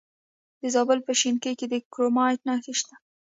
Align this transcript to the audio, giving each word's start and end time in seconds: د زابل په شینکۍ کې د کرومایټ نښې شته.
د 0.61 0.63
زابل 0.73 0.99
په 1.07 1.11
شینکۍ 1.19 1.53
کې 1.59 1.67
د 1.69 1.75
کرومایټ 1.93 2.39
نښې 2.47 2.73
شته. 2.79 2.95